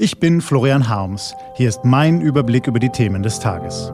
Ich 0.00 0.20
bin 0.20 0.40
Florian 0.40 0.88
Harms. 0.88 1.34
Hier 1.56 1.68
ist 1.68 1.84
mein 1.84 2.20
Überblick 2.20 2.68
über 2.68 2.78
die 2.78 2.90
Themen 2.90 3.24
des 3.24 3.40
Tages. 3.40 3.90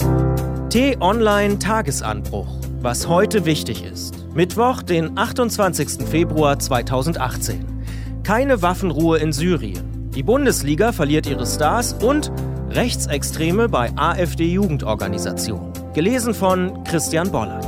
T-Online 0.69 1.58
Tagesanbruch. 1.58 2.58
Was 2.83 3.08
heute 3.08 3.46
wichtig 3.46 3.83
ist. 3.83 4.14
Mittwoch, 4.34 4.82
den 4.82 5.17
28. 5.17 6.06
Februar 6.06 6.58
2018. 6.58 7.64
Keine 8.22 8.61
Waffenruhe 8.61 9.16
in 9.16 9.32
Syrien. 9.32 10.11
Die 10.14 10.22
Bundesliga 10.22 10.93
verliert 10.93 11.27
ihre 11.27 11.46
Stars 11.46 11.95
und 11.95 12.30
Rechtsextreme 12.68 13.71
bei 13.71 13.91
AfD-Jugendorganisation. 13.96 15.73
Gelesen 15.95 16.34
von 16.34 16.84
Christian 16.84 17.32
Bollert. 17.32 17.64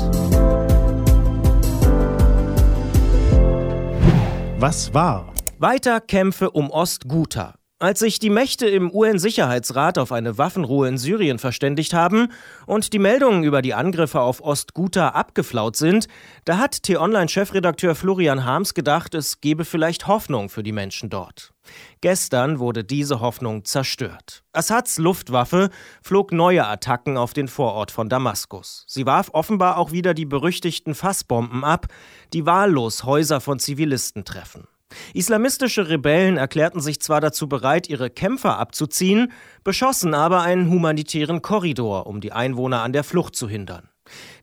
Was 4.59 4.93
war? 4.93 5.33
Weiter 5.59 6.03
Kämpfe 6.03 6.51
um 6.51 6.69
Ostguta. 6.71 7.55
Als 7.79 7.99
sich 7.99 8.19
die 8.19 8.31
Mächte 8.31 8.67
im 8.67 8.91
UN-Sicherheitsrat 8.91 9.99
auf 9.99 10.11
eine 10.11 10.39
Waffenruhe 10.39 10.89
in 10.89 10.97
Syrien 10.97 11.39
verständigt 11.39 11.93
haben 11.93 12.33
und 12.65 12.95
die 12.95 12.99
Meldungen 12.99 13.45
über 13.45 13.61
die 13.61 13.75
Angriffe 13.75 14.23
auf 14.23 14.41
Ostguta 14.41 15.11
abgeflaut 15.11 15.77
sind, 15.77 16.09
da 16.47 16.57
hat 16.57 16.85
T-Online-Chefredakteur 16.85 17.95
Florian 17.95 18.47
Harms 18.47 18.73
gedacht, 18.73 19.15
es 19.15 19.43
gebe 19.43 19.67
vielleicht 19.67 20.07
Hoffnung 20.07 20.49
für 20.49 20.63
die 20.63 20.73
Menschen 20.73 21.11
dort. 21.11 21.53
Gestern 22.01 22.61
wurde 22.61 22.83
diese 22.83 23.21
Hoffnung 23.21 23.67
zerstört. 23.67 24.43
Assads 24.55 24.97
Luftwaffe 24.97 25.69
flog 26.01 26.33
neue 26.33 26.67
Attacken 26.67 27.19
auf 27.19 27.35
den 27.35 27.47
Vorort 27.47 27.91
von 27.91 28.09
Damaskus. 28.09 28.85
Sie 28.87 29.05
warf 29.05 29.29
offenbar 29.35 29.77
auch 29.77 29.93
wieder 29.93 30.15
die 30.15 30.25
berüchtigten 30.25 30.95
Fassbomben 30.95 31.63
ab, 31.63 31.89
die 32.33 32.47
wahllos 32.47 33.05
Häuser 33.05 33.43
von 33.43 33.59
Zivilisten 33.59 34.25
treffen. 34.25 34.67
Islamistische 35.15 35.89
Rebellen 35.89 36.37
erklärten 36.37 36.81
sich 36.81 37.01
zwar 37.01 37.21
dazu 37.21 37.49
bereit, 37.49 37.89
ihre 37.89 38.11
Kämpfer 38.11 38.59
abzuziehen, 38.59 39.33
beschossen 39.65 40.15
aber 40.15 40.43
einen 40.43 40.71
humanitären 40.71 41.43
Korridor, 41.43 42.07
um 42.07 42.21
die 42.21 42.33
Einwohner 42.33 42.83
an 42.83 42.93
der 42.93 43.05
Flucht 43.05 43.35
zu 43.35 43.49
hindern. 43.49 43.89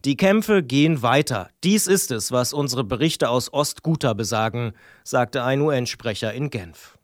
Die 0.03 0.17
Kämpfe 0.17 0.61
gehen 0.61 1.01
weiter. 1.01 1.49
Dies 1.63 1.87
ist 1.87 2.11
es, 2.11 2.31
was 2.31 2.51
unsere 2.51 2.83
Berichte 2.83 3.29
aus 3.29 3.53
Ostguta 3.53 4.13
besagen, 4.13 4.73
sagte 5.03 5.43
ein 5.43 5.61
UN-Sprecher 5.61 6.33
in 6.33 6.49
Genf. 6.49 6.97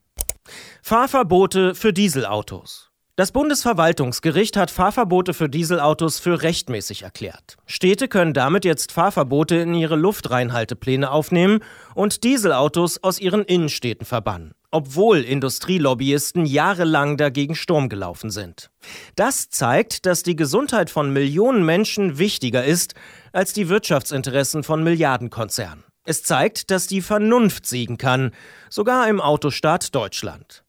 Fahrverbote 0.82 1.76
für 1.76 1.94
Dieselautos. 1.94 2.89
Das 3.20 3.34
Bundesverwaltungsgericht 3.34 4.56
hat 4.56 4.72
Fahrverbote 4.72 5.34
für 5.34 5.50
Dieselautos 5.50 6.20
für 6.20 6.42
rechtmäßig 6.42 7.02
erklärt. 7.02 7.58
Städte 7.66 8.08
können 8.08 8.34
damit 8.34 8.64
jetzt 8.64 8.94
Fahrverbote 8.94 9.58
in 9.58 9.74
ihre 9.74 9.98
Luftreinhaltepläne 9.98 11.12
aufnehmen 11.12 11.60
und 11.96 12.24
Dieselautos 12.24 13.04
aus 13.04 13.20
ihren 13.20 13.44
Innenstädten 13.44 14.06
verbannen, 14.06 14.54
obwohl 14.72 15.18
Industrielobbyisten 15.18 16.46
jahrelang 16.46 17.18
dagegen 17.18 17.56
Sturm 17.56 17.90
gelaufen 17.90 18.30
sind. 18.30 18.70
Das 19.18 19.50
zeigt, 19.50 20.06
dass 20.06 20.24
die 20.24 20.38
Gesundheit 20.38 20.90
von 20.90 21.12
Millionen 21.12 21.66
Menschen 21.66 22.20
wichtiger 22.20 22.64
ist 22.64 22.94
als 23.34 23.52
die 23.52 23.68
Wirtschaftsinteressen 23.68 24.64
von 24.64 24.82
Milliardenkonzernen. 24.82 25.84
Es 26.06 26.24
zeigt, 26.24 26.72
dass 26.72 26.88
die 26.88 27.02
Vernunft 27.02 27.66
siegen 27.66 27.98
kann, 27.98 28.32
sogar 28.70 29.10
im 29.10 29.20
Autostaat 29.20 29.94
Deutschland. 29.94 30.64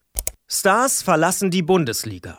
Stars 0.52 1.00
verlassen 1.02 1.52
die 1.52 1.62
Bundesliga. 1.62 2.36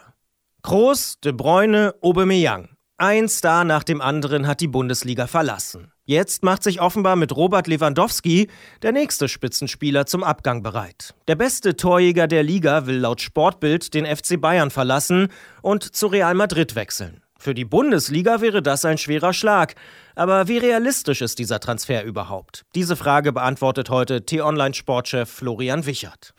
Kroos, 0.64 1.22
De 1.22 1.32
Bruyne, 1.32 1.96
Aubameyang. 2.02 2.68
Ein 2.98 3.30
Star 3.30 3.64
nach 3.64 3.86
dem 3.86 4.02
anderen 4.02 4.48
hat 4.48 4.60
die 4.60 4.68
Bundesliga 4.68 5.28
verlassen. 5.28 5.94
Jetzt 6.04 6.44
macht 6.44 6.62
sich 6.62 6.82
offenbar 6.82 7.16
mit 7.16 7.34
Robert 7.34 7.68
Lewandowski 7.68 8.50
der 8.82 8.92
nächste 8.92 9.30
Spitzenspieler 9.30 10.08
zum 10.08 10.26
Abgang 10.26 10.62
bereit. 10.62 11.16
Der 11.30 11.36
beste 11.36 11.78
Torjäger 11.78 12.28
der 12.28 12.44
Liga 12.44 12.86
will 12.86 12.98
laut 12.98 13.22
Sportbild 13.22 13.94
den 13.94 14.06
FC 14.06 14.42
Bayern 14.42 14.72
verlassen 14.72 15.30
und 15.62 15.96
zu 15.96 16.08
Real 16.08 16.34
Madrid 16.34 16.76
wechseln. 16.76 17.24
Für 17.40 17.54
die 17.54 17.66
Bundesliga 17.66 18.42
wäre 18.42 18.62
das 18.62 18.84
ein 18.84 18.98
schwerer 18.98 19.32
Schlag. 19.32 19.76
Aber 20.16 20.50
wie 20.50 20.58
realistisch 20.58 21.22
ist 21.22 21.40
dieser 21.40 21.62
Transfer 21.62 22.04
überhaupt? 22.04 22.66
Diese 22.76 22.98
Frage 22.98 23.32
beantwortet 23.32 23.90
heute 23.90 24.26
T-Online-Sportchef 24.26 25.30
Florian 25.30 25.86
Wichert. 25.86 26.34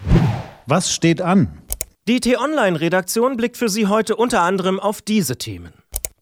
Was 0.66 0.93
steht 0.94 1.21
an? 1.21 1.62
Die 2.09 2.19
T-Online-Redaktion 2.19 3.37
blickt 3.37 3.57
für 3.57 3.69
Sie 3.69 3.87
heute 3.87 4.17
unter 4.17 4.43
anderem 4.43 4.81
auf 4.81 5.03
diese 5.03 5.39
Themen. 5.39 5.73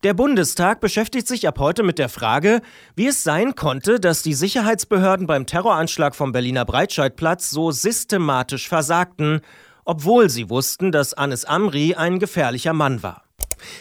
Der 0.03 0.13
Bundestag 0.13 0.79
beschäftigt 0.79 1.27
sich 1.27 1.49
ab 1.49 1.59
heute 1.59 1.83
mit 1.83 1.99
der 1.99 2.11
Frage, 2.11 2.61
wie 2.97 3.07
es 3.07 3.25
sein 3.25 3.55
konnte, 3.55 3.99
dass 3.99 4.21
die 4.21 4.35
Sicherheitsbehörden 4.35 5.27
beim 5.27 5.47
Terroranschlag 5.47 6.15
vom 6.15 6.33
Berliner 6.33 6.67
Breitscheidplatz 6.67 7.49
so 7.49 7.71
systematisch 7.71 8.69
versagten, 8.69 9.41
obwohl 9.87 10.29
sie 10.29 10.51
wussten, 10.51 10.93
dass 10.93 11.15
Anis 11.15 11.47
Amri 11.47 11.95
ein 11.95 12.19
gefährlicher 12.19 12.75
Mann 12.75 13.03
war. 13.03 13.25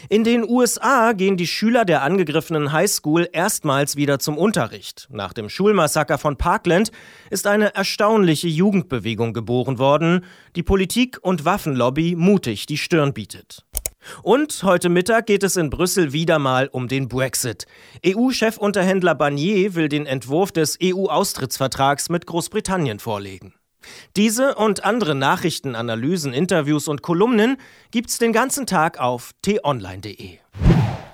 In 0.09 0.23
den 0.23 0.47
USA 0.47 1.13
gehen 1.13 1.37
die 1.37 1.47
Schüler 1.47 1.85
der 1.85 2.03
angegriffenen 2.03 2.71
Highschool 2.71 3.27
erstmals 3.31 3.95
wieder 3.95 4.19
zum 4.19 4.37
Unterricht. 4.37 5.07
Nach 5.11 5.33
dem 5.33 5.49
Schulmassaker 5.49 6.17
von 6.17 6.37
Parkland 6.37 6.91
ist 7.29 7.47
eine 7.47 7.75
erstaunliche 7.75 8.47
Jugendbewegung 8.47 9.33
geboren 9.33 9.79
worden, 9.79 10.25
die 10.55 10.63
Politik 10.63 11.17
und 11.21 11.45
Waffenlobby 11.45 12.15
mutig 12.15 12.65
die 12.65 12.77
Stirn 12.77 13.13
bietet. 13.13 13.65
Und 14.23 14.63
heute 14.63 14.89
Mittag 14.89 15.27
geht 15.27 15.43
es 15.43 15.57
in 15.57 15.69
Brüssel 15.69 16.13
wieder 16.13 16.39
mal 16.39 16.67
um 16.67 16.87
den 16.87 17.07
Brexit. 17.07 17.65
EU-Chefunterhändler 18.05 19.15
Barnier 19.15 19.75
will 19.75 19.89
den 19.89 20.05
Entwurf 20.05 20.51
des 20.51 20.77
EU-Austrittsvertrags 20.81 22.09
mit 22.09 22.25
Großbritannien 22.25 22.99
vorlegen. 22.99 23.53
Diese 24.15 24.55
und 24.55 24.83
andere 24.83 25.13
Nachrichten, 25.15 25.75
Analysen, 25.75 26.33
Interviews 26.33 26.87
und 26.87 27.01
Kolumnen 27.01 27.57
gibt's 27.91 28.17
den 28.17 28.31
ganzen 28.33 28.65
Tag 28.65 28.99
auf 28.99 29.31
t-online.de. 29.41 30.37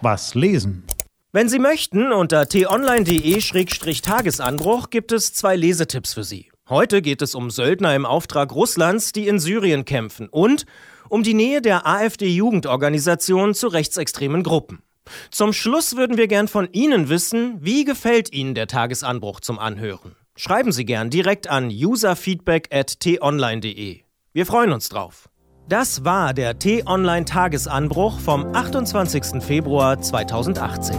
Was 0.02 0.34
lesen? 0.36 0.86
Wenn 1.32 1.50
Sie 1.50 1.60
möchten, 1.60 2.12
unter 2.14 2.48
t-online.de-tagesanbruch 2.48 4.90
gibt 4.90 5.12
es 5.12 5.34
zwei 5.34 5.56
Lesetipps 5.56 6.14
für 6.14 6.24
Sie. 6.24 6.52
Heute 6.70 7.02
geht 7.02 7.22
es 7.22 7.36
um 7.36 7.52
Söldner 7.52 7.94
im 7.94 8.06
Auftrag 8.06 8.56
Russlands, 8.56 9.12
die 9.12 9.28
in 9.28 9.40
Syrien 9.40 9.84
kämpfen 9.86 10.30
und 10.30 10.66
um 11.10 11.24
die 11.24 11.34
Nähe 11.34 11.62
der 11.62 11.86
AfD-Jugendorganisation 11.86 13.54
zu 13.54 13.68
rechtsextremen 13.68 14.44
Gruppen. 14.44 14.82
Zum 15.30 15.54
Schluss 15.54 15.96
würden 15.96 16.18
wir 16.18 16.28
gern 16.28 16.48
von 16.48 16.68
Ihnen 16.72 17.10
wissen, 17.10 17.58
wie 17.60 17.84
gefällt 17.84 18.34
Ihnen 18.34 18.56
der 18.56 18.68
Tagesanbruch 18.68 19.40
zum 19.40 19.60
Anhören? 19.60 20.16
Schreiben 20.38 20.74
Sie 20.74 20.84
gern 20.84 21.10
direkt 21.10 21.50
an 21.50 21.70
userfeedback 21.70 22.68
at-t-online.de. 22.70 24.02
Wir 24.34 24.46
freuen 24.46 24.74
uns 24.74 24.90
drauf. 24.90 25.30
Das 25.70 26.04
war 26.04 26.34
der 26.34 26.60
T-Online 26.60 27.24
Tagesanbruch 27.24 28.20
vom 28.20 28.54
28. 28.54 29.42
Februar 29.42 30.02
2018. 30.02 30.96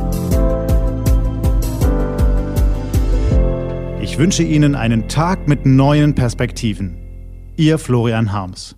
Ich 4.01 4.17
wünsche 4.17 4.43
Ihnen 4.43 4.75
einen 4.75 5.07
Tag 5.07 5.47
mit 5.47 5.67
neuen 5.67 6.15
Perspektiven. 6.15 6.97
Ihr 7.57 7.79
Florian 7.79 8.33
Harms. 8.33 8.75